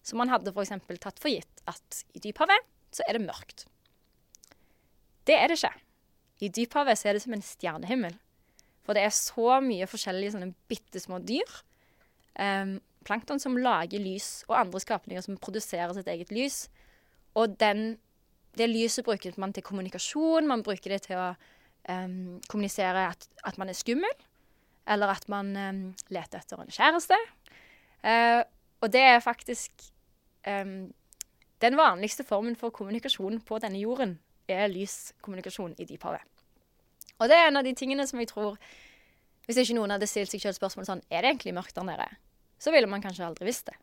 Så 0.03 0.17
man 0.17 0.33
hadde 0.33 0.53
f.eks. 0.53 0.73
tatt 1.01 1.21
for 1.21 1.33
gitt 1.33 1.63
at 1.69 2.03
i 2.17 2.23
dyphavet 2.25 2.65
så 2.93 3.05
er 3.07 3.17
det 3.17 3.27
mørkt. 3.27 3.67
Det 5.29 5.37
er 5.37 5.49
det 5.49 5.59
ikke. 5.59 5.75
I 6.41 6.49
dyphavet 6.49 6.99
så 6.99 7.09
er 7.09 7.17
det 7.17 7.23
som 7.25 7.35
en 7.37 7.45
stjernehimmel. 7.45 8.15
For 8.87 8.97
det 8.97 9.05
er 9.05 9.13
så 9.13 9.59
mye 9.61 9.89
forskjellige 9.91 10.33
sånne 10.33 10.55
bitte 10.71 11.01
små 11.03 11.19
dyr. 11.21 11.51
Um, 12.39 12.79
plankton 13.09 13.41
som 13.43 13.57
lager 13.59 14.03
lys, 14.03 14.45
og 14.49 14.59
andre 14.61 14.83
skapninger 14.85 15.25
som 15.25 15.39
produserer 15.41 15.95
sitt 15.97 16.11
eget 16.13 16.33
lys. 16.35 16.67
Og 17.39 17.57
den, 17.61 17.97
det 18.59 18.69
lyset 18.71 19.07
bruker 19.07 19.35
man 19.41 19.55
til 19.57 19.65
kommunikasjon. 19.67 20.49
Man 20.49 20.65
bruker 20.67 20.95
det 20.95 21.07
til 21.09 21.19
å 21.19 21.33
um, 21.89 22.39
kommunisere 22.49 23.09
at, 23.15 23.29
at, 23.45 23.59
man 23.59 23.73
er 23.73 23.79
skummel, 23.79 24.15
eller 24.89 25.15
at 25.15 25.29
man 25.29 25.53
um, 25.57 25.83
leter 26.15 26.43
etter 26.43 26.63
en 26.63 26.73
kjæreste. 26.73 27.19
Uh, 28.05 28.43
og 28.83 28.93
det 28.95 29.03
er 29.03 29.21
faktisk 29.25 29.73
um, 30.47 30.93
Den 31.59 31.75
vanligste 31.75 32.23
formen 32.23 32.55
for 32.57 32.71
kommunikasjon 32.71 33.41
på 33.43 33.59
denne 33.59 33.81
jorden 33.81 34.21
er 34.49 34.69
lyskommunikasjon 34.71 35.75
i 35.79 35.85
dyphavet. 35.85 36.23
Og 37.19 37.29
det 37.29 37.35
er 37.35 37.49
en 37.49 37.59
av 37.59 37.67
de 37.67 37.75
tingene 37.75 38.07
som 38.07 38.21
jeg 38.23 38.31
tror 38.31 38.55
Hvis 39.47 39.59
ikke 39.59 39.75
noen 39.75 39.91
hadde 39.91 40.07
stilt 40.07 40.31
seg 40.31 40.45
selv 40.45 40.55
spørsmål 40.55 40.87
sånn 40.87 41.03
Er 41.11 41.25
det 41.25 41.33
egentlig 41.33 41.57
mørkt 41.57 41.75
der 41.75 41.89
nede? 41.89 42.07
Så 42.59 42.75
ville 42.75 42.91
man 42.91 43.03
kanskje 43.05 43.27
aldri 43.27 43.49
visst 43.49 43.71
det. 43.71 43.77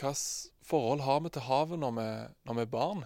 Hvilket 0.00 0.50
forhold 0.64 1.02
har 1.04 1.20
vi 1.24 1.32
til 1.34 1.44
havet 1.44 1.80
når 1.82 1.96
vi, 1.96 2.06
når 2.48 2.58
vi 2.58 2.64
er 2.64 2.72
barn? 2.72 3.02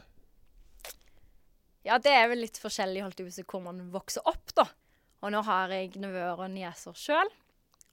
Ja, 1.84 1.98
det 2.00 2.12
er 2.16 2.30
vel 2.30 2.44
litt 2.44 2.60
forskjellig 2.60 3.02
holdt 3.04 3.20
på 3.20 3.58
hvor 3.58 3.64
man 3.66 3.82
vokser 3.92 4.24
opp, 4.30 4.54
da. 4.56 4.68
Og 5.24 5.32
nå 5.32 5.40
har 5.44 5.72
jeg 5.72 5.96
nevøer 6.00 6.40
og 6.40 6.52
nieser 6.52 6.96
sjøl, 6.96 7.30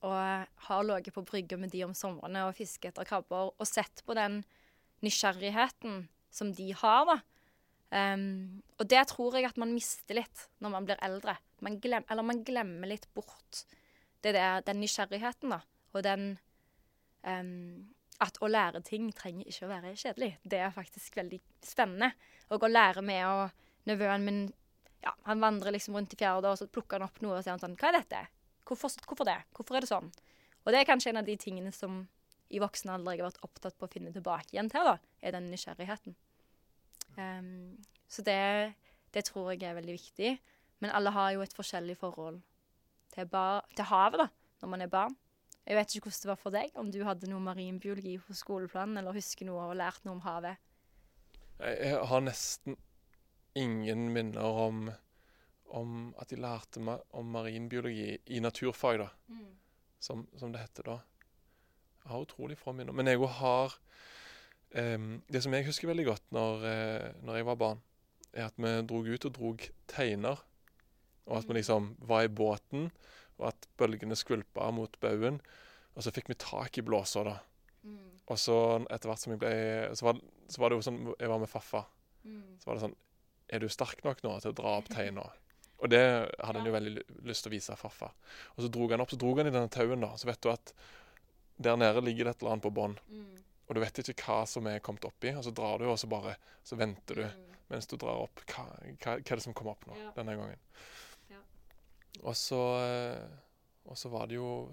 og 0.08 0.48
har 0.67 0.86
ligget 0.88 1.15
på 1.15 1.24
brygga 1.27 1.58
med 1.60 1.72
de 1.74 1.84
om 1.86 1.93
somrene 1.96 2.46
og 2.48 2.55
fisket 2.58 2.91
etter 2.91 3.08
krabber 3.08 3.51
og 3.51 3.67
sett 3.67 4.03
på 4.08 4.15
den 4.17 4.41
nysgjerrigheten 5.05 6.05
som 6.31 6.53
de 6.55 6.72
har, 6.77 7.10
da. 7.10 7.20
Um, 7.91 8.62
og 8.79 8.88
det 8.88 9.01
tror 9.12 9.36
jeg 9.36 9.50
at 9.50 9.58
man 9.60 9.74
mister 9.75 10.15
litt 10.15 10.46
når 10.63 10.72
man 10.77 10.86
blir 10.88 11.01
eldre. 11.03 11.36
Man 11.60 11.75
glem, 11.84 12.05
eller 12.08 12.24
man 12.24 12.39
glemmer 12.48 12.88
litt 12.88 13.10
bort 13.17 13.65
det 14.24 14.31
der, 14.38 14.63
den 14.63 14.79
nysgjerrigheten, 14.79 15.51
da. 15.51 15.60
Og 15.91 16.05
den 16.05 16.38
um, 17.28 17.90
At 18.22 18.38
å 18.42 18.48
lære 18.48 18.84
ting 18.86 19.10
trenger 19.18 19.48
ikke 19.50 19.66
å 19.66 19.72
være 19.72 19.96
kjedelig. 19.98 20.36
Det 20.44 20.60
er 20.62 20.74
faktisk 20.75 21.16
veldig 21.18 21.40
spennende. 21.66 22.12
Og 22.54 22.63
å 22.63 22.70
lære 22.72 23.01
med 23.06 23.25
å 23.28 23.50
Nevøen 23.90 24.22
min 24.22 24.42
ja, 25.01 25.16
han 25.25 25.40
vandrer 25.42 25.74
liksom 25.74 25.96
rundt 25.98 26.13
i 26.13 26.18
fjerde, 26.20 26.51
og 26.51 26.60
så 26.60 26.68
plukker 26.70 27.00
han 27.00 27.08
opp 27.08 27.16
noe 27.24 27.40
og 27.40 27.46
sier 27.46 27.58
sånn 27.58 27.74
Hva 27.80 27.90
er 27.90 27.98
dette? 27.98 28.20
Hvorfor, 28.68 28.94
hvorfor 29.08 29.25
det? 29.25 29.40
Hvorfor 29.58 29.78
er 29.78 29.82
det 29.82 29.90
sånn? 29.90 30.12
Og 30.62 30.70
det 30.70 30.82
er 30.82 30.86
kanskje 30.86 31.10
en 31.10 31.22
av 31.24 31.25
de 31.25 31.36
tingene 31.42 31.72
som 31.74 32.04
i 32.51 32.60
voksen 32.62 32.92
alder 32.94 33.16
jeg 33.16 33.24
har 33.24 33.32
vært 33.32 33.48
opptatt 33.48 33.78
på 33.80 33.88
å 33.88 33.92
finne 33.92 34.12
tilbake 34.13 34.54
igjen 34.54 34.70
til, 34.72 34.86
da, 34.86 34.98
er 35.24 35.36
den 35.36 35.50
nysgjerrigheten. 35.50 36.16
Um, 37.18 37.80
så 38.12 38.24
det, 38.28 38.38
det, 39.16 39.25
tror 39.28 39.54
jeg 39.54 39.63
er 39.66 39.78
veldig 39.80 39.96
viktig. 39.96 40.36
Men 40.84 40.94
alle 40.98 41.13
har 41.16 41.32
jo 41.36 41.44
et 41.46 41.56
forskjellig 41.56 41.98
forhold 42.00 42.42
til, 43.16 43.28
bar, 43.32 43.66
til, 43.75 43.88
havet 43.88 44.24
da, 44.24 44.28
når 44.62 44.74
man 44.74 44.86
er 44.86 44.92
barn. 44.92 45.18
Jeg 45.68 45.77
vet 45.77 45.94
ikke 45.94 46.10
hvordan 46.10 46.24
det 46.24 46.32
var 46.32 46.39
for 46.41 46.56
deg, 46.56 46.72
om 46.82 46.89
du 46.91 47.01
hadde 47.06 47.30
noe 47.30 47.44
marinbiologi 47.44 48.15
på 48.25 48.36
skoleplanen, 48.36 48.98
eller 48.98 49.15
husker 49.15 49.46
noe 49.48 49.70
og 49.70 49.77
lært 49.77 50.01
noe 50.08 50.18
om 50.18 50.24
havet? 50.25 50.58
Jeg 51.62 52.00
har 52.10 52.24
nesten 52.25 52.77
ingen 53.58 54.10
minner 54.15 54.62
om, 54.65 54.88
om 55.70 56.12
at 56.22 56.32
de 56.32 56.39
lærte 56.41 56.82
meg 56.84 57.03
om 57.18 57.30
marinbiologi 57.36 58.15
i 58.34 58.41
naturfag, 58.44 59.03
da. 59.03 59.10
Mm. 59.30 59.48
Som, 60.01 60.25
som, 60.39 60.50
det 60.53 60.63
heter 60.63 60.88
da. 60.88 60.98
Jeg 62.01 62.10
har 62.10 62.25
utrolig 62.25 62.58
få 62.58 62.74
minner. 62.74 62.96
Men 62.98 63.12
jeg 63.12 63.22
har 63.22 63.75
um, 64.74 65.22
Det 65.30 65.44
som 65.44 65.53
jeg 65.53 65.68
husker 65.68 65.91
veldig 65.91 66.08
godt 66.08 66.32
når, 66.34 66.65
uh, 66.65 67.22
når, 67.22 67.36
jeg 67.38 67.50
var 67.51 67.60
barn, 67.62 67.84
er 68.34 68.48
at 68.48 68.58
vi 68.58 68.72
drog 68.89 69.12
ut 69.13 69.27
og 69.30 69.36
drog 69.36 69.68
teiner. 69.88 70.41
Og 71.30 71.38
at 71.38 71.48
vi 71.48 71.60
liksom 71.60 71.94
var 72.00 72.25
i 72.25 72.34
båten, 72.34 72.89
og 73.41 73.50
at 73.50 73.67
bølgene 73.81 74.17
skvulpa 74.17 74.69
mot 74.75 74.95
baugen. 75.03 75.41
Og 75.95 76.05
så 76.05 76.13
fikk 76.13 76.31
vi 76.31 76.39
tak 76.39 76.77
i 76.79 76.86
blåsa, 76.86 77.25
da. 77.27 77.38
Mm. 77.83 78.21
Og 78.31 78.39
så 78.39 78.55
etter 78.93 79.10
hvert 79.10 79.21
som 79.21 79.33
jeg 79.33 79.41
ble 79.41 79.53
så 79.98 80.05
var, 80.05 80.19
så 80.45 80.62
var, 80.62 80.69
det 80.69 80.77
jo 80.77 80.83
sånn 80.86 81.00
Jeg 81.17 81.31
var 81.31 81.41
med 81.41 81.50
Faffa. 81.51 81.83
Mm. 82.24 82.57
Så 82.62 82.69
var 82.69 82.77
det 82.77 82.83
sånn 82.86 82.98
Er 83.50 83.63
du 83.63 83.71
sterk 83.74 84.03
nok 84.05 84.21
nå 84.24 84.36
til 84.43 84.53
å 84.53 84.57
dra 84.62 84.75
opp 84.77 84.91
teina? 84.93 85.25
Og 85.81 85.89
det 85.89 86.01
hadde 86.38 86.60
han 86.60 86.67
jo 86.69 86.75
veldig 86.75 87.05
lyst 87.25 87.41
til 87.43 87.50
å 87.50 87.55
vise 87.55 87.77
Faffa. 87.79 88.12
Og 88.53 88.65
så 88.65 88.69
drog 88.69 88.93
han 88.93 89.01
opp, 89.01 89.13
så 89.13 89.17
drog 89.19 89.41
han 89.41 89.50
i 89.50 89.53
denne 89.55 89.71
tauen, 89.74 90.03
da. 90.05 90.12
Så 90.13 90.29
vet 90.29 90.41
du 90.45 90.51
at 90.51 90.75
der 91.62 91.79
nede 91.81 92.03
ligger 92.05 92.27
det 92.27 92.36
et 92.36 92.43
eller 92.43 92.53
annet 92.53 92.65
på 92.67 92.74
bånn. 92.77 92.93
Mm. 93.10 93.39
Og 93.65 93.75
du 93.75 93.81
vet 93.81 94.01
ikke 94.03 94.27
hva 94.27 94.43
som 94.50 94.69
er 94.69 94.83
kommet 94.86 95.07
oppi, 95.10 95.33
og 95.33 95.45
så 95.45 95.53
drar 95.57 95.81
du, 95.81 95.88
og 95.89 95.98
så 95.98 96.10
bare 96.12 96.36
så 96.67 96.77
venter 96.77 97.21
du 97.21 97.25
mm. 97.25 97.57
mens 97.74 97.89
du 97.89 97.95
drar 97.98 98.27
opp. 98.27 98.43
Hva, 98.45 98.67
hva, 98.67 98.93
hva, 99.00 99.17
er 99.17 99.41
det 99.41 99.45
som 99.45 99.57
kommer 99.57 99.74
opp 99.74 99.88
nå 99.89 99.98
ja. 99.98 100.13
denne 100.17 100.38
gangen? 100.38 100.62
Og 102.20 102.36
så 102.38 102.62
eh, 102.84 103.27
Og 103.89 103.98
så 103.98 104.12
var 104.12 104.27
det 104.30 104.36
jo 104.36 104.70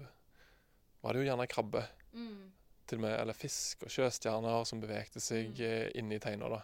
var 1.01 1.15
det 1.15 1.21
jo 1.21 1.29
gjerne 1.29 1.47
krabbe. 1.47 1.85
Mm. 2.11 2.51
Til 2.89 2.99
og 2.99 3.03
med, 3.05 3.13
eller 3.21 3.37
fisk 3.37 3.85
og 3.85 3.93
sjøstjerner 3.93 4.65
som 4.67 4.81
bevegte 4.81 5.21
seg 5.23 5.53
mm. 5.53 5.63
Eh, 5.69 5.85
inni 5.99 6.19
teina. 6.19 6.49
da. 6.51 6.59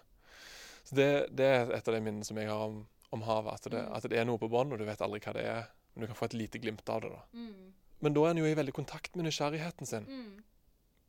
Så 0.83 0.97
det, 0.99 1.07
det, 1.31 1.45
er 1.45 1.71
et 1.73 1.87
av 1.87 1.95
de 1.95 2.01
minnene 2.03 2.27
som 2.27 2.37
jeg 2.37 2.49
har 2.51 2.65
om, 2.67 2.81
om 3.15 3.23
havet. 3.25 3.55
At 3.55 3.71
det, 3.71 3.79
mm. 3.85 3.93
at 3.95 4.09
det, 4.11 4.19
er 4.19 4.27
noe 4.27 4.41
på 4.41 4.51
bånn, 4.51 4.73
og 4.75 4.81
du 4.81 4.85
vet 4.85 5.01
aldri 5.01 5.21
hva 5.23 5.33
det 5.37 5.45
er. 5.49 5.69
Men 5.93 6.03
du 6.03 6.11
kan 6.11 6.19
få 6.19 6.27
et 6.27 6.37
lite 6.37 6.59
glimt 6.59 6.89
av 6.91 7.05
det. 7.05 7.13
da. 7.13 7.23
Mm. 7.39 7.71
Men 8.03 8.17
da 8.17 8.25
er 8.25 8.35
en 8.35 8.43
jo 8.43 8.49
i 8.49 8.57
veldig 8.59 8.75
kontakt 8.75 9.15
med 9.15 9.29
nysgjerrigheten 9.29 9.89
sin. 9.89 10.09
Mm. 10.09 10.43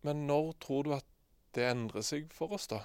Men 0.06 0.26
når 0.28 0.52
tror 0.62 0.86
du 0.86 0.94
at 0.94 1.08
det 1.56 1.66
endrer 1.66 2.04
seg 2.06 2.30
for 2.34 2.54
oss, 2.54 2.68
da? 2.70 2.84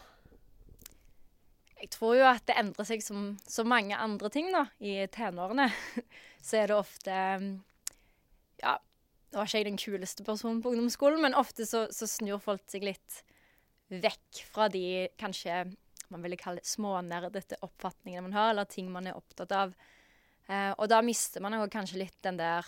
Jeg 1.82 1.90
tror 1.96 2.16
jo 2.20 2.28
at 2.30 2.46
det 2.46 2.58
endrer 2.62 2.88
seg 2.88 3.04
som 3.04 3.34
så 3.50 3.66
mange 3.66 3.98
andre 3.98 4.30
ting 4.34 4.52
da, 4.54 4.68
i 4.78 5.02
tenårene. 5.12 5.68
Så 6.46 6.62
er 6.62 6.72
det 6.72 6.78
ofte 6.78 7.14
Ja, 8.62 8.76
nå 9.32 9.40
var 9.40 9.48
ikke 9.48 9.62
jeg 9.62 9.68
den 9.70 9.80
kuleste 9.82 10.26
personen 10.26 10.62
på 10.62 10.74
ungdomsskolen, 10.74 11.22
men 11.24 11.38
ofte 11.38 11.66
så, 11.66 11.86
så 11.94 12.08
snur 12.10 12.42
folk 12.42 12.66
seg 12.70 12.84
litt 12.86 13.22
vekk 13.90 14.42
fra 14.52 14.68
de 14.72 15.08
kanskje 15.22 15.64
man 16.12 16.26
ville 16.26 16.38
kalle 16.40 16.64
smånerdete 16.68 17.62
oppfatningene 17.64 18.26
man 18.28 18.36
har, 18.36 18.50
eller 18.52 18.68
ting 18.70 18.90
man 18.92 19.08
er 19.08 19.18
opptatt 19.18 19.54
av. 19.56 19.72
Eh, 20.50 20.74
og 20.76 20.90
da 20.92 21.00
mister 21.06 21.44
man 21.44 21.56
kanskje 21.72 22.02
litt 22.02 22.18
den 22.26 22.42
der 22.42 22.68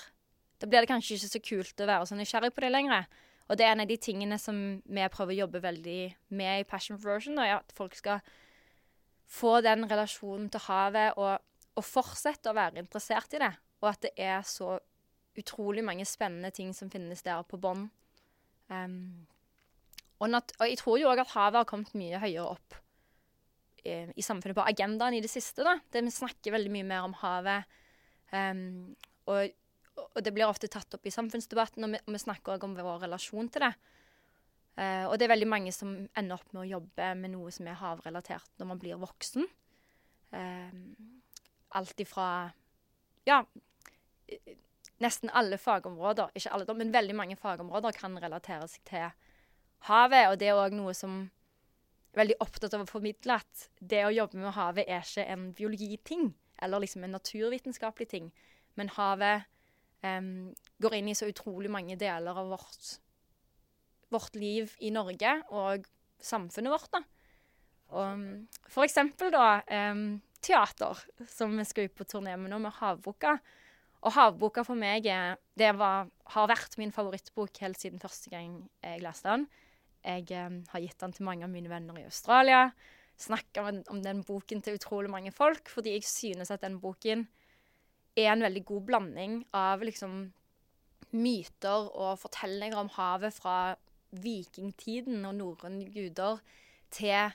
da 0.64 0.70
blir 0.70 0.86
det 0.86 0.88
kanskje 0.94 1.18
ikke 1.18 1.28
så 1.28 1.40
kult 1.44 1.82
å 1.84 1.90
være 1.90 2.08
så 2.08 2.16
nysgjerrig 2.16 2.54
på 2.56 2.64
det 2.64 2.70
lenger. 2.72 3.08
Og 3.52 3.58
det 3.60 3.66
er 3.68 3.74
en 3.74 3.84
av 3.84 3.90
de 3.90 3.98
tingene 4.00 4.38
som 4.40 4.60
vi 4.80 5.08
prøver 5.12 5.36
å 5.36 5.42
jobbe 5.42 5.60
veldig 5.66 5.98
med 6.40 6.62
i 6.62 6.68
Passion 6.68 7.00
for. 7.02 7.20
Da, 7.36 7.58
at 7.58 7.74
folk 7.76 7.98
skal 8.00 8.24
få 9.30 9.58
den 9.66 9.88
relasjonen 9.90 10.50
til 10.54 10.64
havet 10.68 11.18
og, 11.18 11.38
og, 11.74 11.86
fortsette 11.86 12.52
å 12.52 12.58
være 12.58 12.84
interessert 12.84 13.36
i 13.36 13.42
det. 13.44 13.52
Og 13.84 13.90
at 13.92 14.04
det 14.06 14.14
er 14.20 14.42
så 14.48 14.78
utrolig 15.40 15.84
mange 15.86 16.06
spennende 16.06 16.54
ting 16.54 16.74
som 16.78 16.92
finnes 16.94 17.24
der 17.26 17.42
på 17.48 17.58
bånn. 17.62 17.88
Um, 18.70 19.26
og, 20.20 20.30
og, 20.30 20.68
jeg 20.68 20.78
tror 20.80 21.00
jo 21.02 21.10
òg 21.12 21.24
at 21.24 21.34
havet 21.34 21.64
har 21.64 21.70
kommet 21.70 21.96
mye 21.98 22.22
høyere 22.22 22.46
opp 22.54 22.78
i, 23.84 24.06
i, 24.14 24.24
samfunnet 24.24 24.56
på 24.56 24.68
agendaen 24.70 25.18
i 25.18 25.24
det 25.24 25.32
siste. 25.32 25.66
da. 25.66 25.80
Det 25.92 26.06
Vi 26.06 26.14
snakker 26.14 26.56
veldig 26.56 26.72
mye 26.76 26.88
mer 26.94 27.10
om 27.10 27.18
havet. 27.24 27.82
Um, 28.32 28.94
og 29.28 29.52
og 29.94 30.24
det 30.26 30.34
blir 30.34 30.48
ofte 30.48 30.70
tatt 30.72 30.96
opp 30.96 31.06
i 31.06 31.14
samfunnsdebatten, 31.14 31.86
og 31.86 31.94
vi, 31.94 32.02
og 32.02 32.16
vi 32.16 32.22
snakker 32.22 32.56
òg 32.56 32.66
om 32.66 32.76
vår 32.78 33.04
relasjon 33.06 33.50
til 33.54 33.66
det. 33.66 33.74
Uh, 34.74 35.06
og 35.06 35.20
det 35.20 35.28
er 35.28 35.34
veldig 35.36 35.50
mange 35.50 35.72
som 35.76 35.92
ender 36.18 36.40
opp 36.40 36.54
med 36.54 36.64
å 36.64 36.70
jobbe 36.80 37.12
med 37.20 37.36
noe 37.36 37.52
som 37.54 37.68
er 37.70 37.78
havrelatert 37.78 38.50
når 38.58 38.72
man 38.72 38.82
blir 38.82 39.02
voksen. 39.02 39.46
Uh, 40.34 40.74
alt 41.78 42.00
ifra 42.02 42.28
Ja, 43.30 43.44
nesten 45.04 45.32
alle 45.34 45.60
fagområder, 45.62 46.34
ikke 46.36 46.52
alle, 46.56 46.76
men 46.76 46.94
veldig 46.94 47.16
mange 47.16 47.38
fagområder 47.40 47.96
kan 47.96 48.18
relatere 48.20 48.68
seg 48.72 48.84
til 48.90 49.06
havet. 49.88 50.28
Og 50.32 50.40
det 50.42 50.50
er 50.50 50.60
òg 50.60 50.76
noe 50.76 50.96
som 50.98 51.22
er 51.24 52.24
veldig 52.24 52.40
opptatt 52.44 52.76
av 52.76 52.86
å 52.86 52.90
formidle 52.90 53.40
at 53.42 53.68
det 53.80 54.04
å 54.06 54.14
jobbe 54.14 54.42
med 54.42 54.56
havet 54.58 54.90
er 54.90 55.06
ikke 55.06 55.26
en 55.34 55.50
biologiting, 55.58 56.32
eller 56.62 56.84
liksom 56.84 57.06
en 57.06 57.16
naturvitenskapelig 57.18 58.10
ting. 58.12 58.30
Men 58.80 58.92
havet 58.96 59.48
um, 60.06 60.54
går 60.82 61.00
inn 61.00 61.10
i 61.12 61.18
så 61.18 61.30
utrolig 61.30 61.72
mange 61.74 61.98
deler 62.00 62.38
av 62.38 62.54
vårt, 62.54 62.98
vårt 64.14 64.38
liv 64.40 64.72
i 64.80 64.92
Norge 64.94 65.36
og 65.52 65.88
samfunnet 66.24 66.74
vårt. 66.74 66.92
da. 66.94 67.04
Og, 67.94 68.24
for 68.72 68.86
eksempel 68.86 69.34
da 69.34 69.60
um, 69.92 70.22
teater, 70.44 71.04
som 71.30 71.54
vi 71.58 71.66
skal 71.68 71.90
ut 71.90 71.98
på 71.98 72.08
turné 72.10 72.36
med 72.40 72.54
nå, 72.54 72.62
med 72.64 72.76
Havboka. 72.80 73.38
Og 74.04 74.16
Havboka 74.16 74.66
for 74.68 74.80
meg 74.80 75.06
det 75.06 75.70
var, 75.80 76.10
har 76.36 76.50
vært 76.52 76.76
min 76.80 76.92
favorittbok 76.92 77.62
helt 77.64 77.80
siden 77.80 78.02
første 78.02 78.34
gang 78.34 78.58
jeg 78.84 79.04
leste 79.04 79.30
den. 79.30 79.48
Jeg 80.04 80.28
um, 80.50 80.60
har 80.74 80.84
gitt 80.84 81.00
den 81.00 81.16
til 81.16 81.28
mange 81.28 81.48
av 81.48 81.54
mine 81.54 81.72
venner 81.72 82.02
i 82.02 82.08
Australia. 82.10 82.68
Snakka 83.20 83.70
om 83.94 84.02
den 84.04 84.24
boken 84.26 84.64
til 84.66 84.80
utrolig 84.80 85.12
mange 85.14 85.32
folk, 85.32 85.70
fordi 85.72 85.96
jeg 85.96 86.08
synes 86.10 86.52
at 86.52 86.64
den 86.66 86.80
boken 86.82 87.28
er 88.20 88.34
en 88.34 88.44
veldig 88.46 88.64
god 88.68 88.88
blanding 88.90 89.38
av 89.58 89.84
liksom 89.86 90.26
myter 91.14 91.88
og 91.94 92.18
fortellinger 92.22 92.80
om 92.80 92.90
havet 92.96 93.36
fra 93.38 93.76
vikingtiden 94.22 95.26
og 95.26 95.36
norrøne 95.36 95.88
guder 95.94 96.42
til 96.94 97.34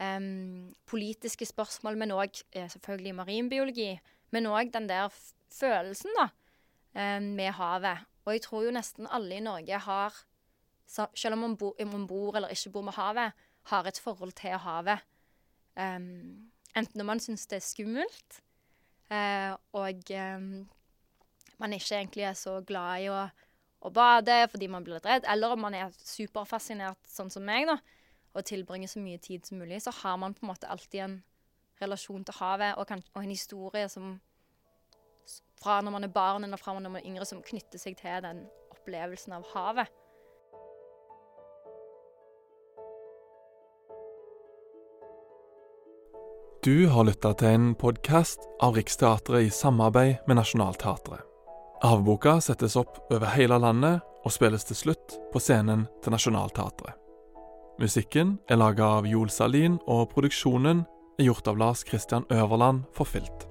um, 0.00 0.74
politiske 0.86 1.46
spørsmål, 1.46 1.98
men 2.00 2.14
òg 2.14 2.42
eh, 2.52 2.68
selvfølgelig 2.70 3.14
marinbiologi. 3.14 3.90
Men 4.30 4.48
òg 4.50 4.72
den 4.74 4.88
der 4.88 5.12
følelsen 5.52 6.10
da, 6.18 6.28
um, 6.94 7.30
med 7.38 7.52
havet. 7.58 8.06
Og 8.24 8.32
jeg 8.32 8.42
tror 8.46 8.64
jo 8.64 8.74
nesten 8.74 9.10
alle 9.10 9.36
i 9.36 9.44
Norge 9.44 9.78
har, 9.78 10.22
selv 10.88 11.36
om 11.36 11.38
man, 11.38 11.56
bo, 11.56 11.74
om 11.80 11.92
man 11.92 12.06
bor 12.06 12.36
eller 12.36 12.48
ikke 12.48 12.70
bor 12.70 12.82
med 12.82 12.96
havet, 12.96 13.32
har 13.70 13.86
et 13.86 14.00
forhold 14.00 14.32
til 14.32 14.58
havet. 14.58 15.04
Um, 15.76 16.50
enten 16.76 16.98
når 16.98 17.04
man 17.04 17.20
syns 17.20 17.46
det 17.46 17.56
er 17.56 17.66
skummelt, 17.66 18.40
uh, 19.10 19.54
og 19.72 20.10
um, 20.10 20.68
man 21.58 21.72
ikke 21.72 21.94
egentlig 21.94 22.22
er 22.22 22.32
så 22.38 22.60
glad 22.66 23.04
i 23.04 23.10
å, 23.12 23.24
og 23.84 23.92
bade 23.92 24.38
fordi 24.50 24.68
man 24.72 24.84
blir 24.84 24.98
litt 24.98 25.08
redd, 25.08 25.26
eller 25.28 25.54
om 25.54 25.64
man 25.66 25.76
er 25.76 25.92
superfascinert, 26.00 27.00
sånn 27.08 27.32
som 27.32 27.44
meg, 27.44 27.68
da, 27.68 27.78
og 28.34 28.46
tilbringer 28.48 28.90
så 28.90 29.02
mye 29.02 29.20
tid 29.22 29.46
som 29.46 29.60
mulig, 29.60 29.82
så 29.84 29.92
har 30.02 30.16
man 30.20 30.34
på 30.34 30.44
en 30.44 30.52
måte 30.52 30.70
alltid 30.70 31.04
en 31.04 31.18
relasjon 31.82 32.24
til 32.24 32.38
havet 32.38 32.78
og, 32.78 32.86
kan, 32.88 33.02
og 33.14 33.22
en 33.22 33.34
historie 33.34 33.88
som 33.92 34.16
fra 35.60 35.80
når 35.80 35.94
man 35.94 36.06
er 36.06 36.12
barn 36.12 36.44
eller 36.44 36.60
fra 36.60 36.74
når 36.76 36.90
man 36.90 37.02
er 37.02 37.08
yngre, 37.08 37.28
som 37.28 37.42
knytter 37.44 37.80
seg 37.80 37.98
til 38.00 38.24
den 38.24 38.44
opplevelsen 38.74 39.36
av 39.36 39.46
havet. 39.54 39.92
Du 46.64 46.88
har 46.88 47.04
lytta 47.04 47.34
til 47.36 47.52
en 47.52 47.70
podkast 47.76 48.46
av 48.64 48.78
Riksteatret 48.78 49.50
i 49.50 49.52
samarbeid 49.52 50.24
med 50.24 50.40
Nationaltheatret. 50.40 51.33
Avboka 51.84 52.40
settes 52.40 52.76
opp 52.80 52.96
over 53.12 53.28
hele 53.34 53.58
landet 53.60 54.00
og 54.24 54.32
spilles 54.32 54.64
til 54.64 54.78
slutt 54.78 55.18
på 55.34 55.40
scenen 55.42 55.82
til 56.00 56.14
Nationaltheatret. 56.14 56.96
Musikken 57.76 58.38
er 58.48 58.56
laga 58.56 58.86
av 59.02 59.08
Joel 59.10 59.28
Salin, 59.28 59.76
og 59.84 60.06
produksjonen 60.14 60.86
er 61.18 61.28
gjort 61.28 61.50
av 61.50 61.60
Lars 61.60 61.84
Christian 61.84 62.24
Øverland 62.32 62.86
for 62.96 63.04
Filt. 63.04 63.44